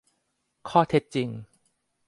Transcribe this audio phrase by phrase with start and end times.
[0.69, 1.29] ข้อเท็จจริง